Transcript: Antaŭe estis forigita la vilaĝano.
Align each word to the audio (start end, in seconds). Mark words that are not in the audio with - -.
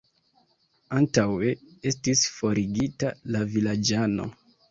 Antaŭe 0.99 1.51
estis 1.91 2.25
forigita 2.39 3.13
la 3.35 3.45
vilaĝano. 3.55 4.29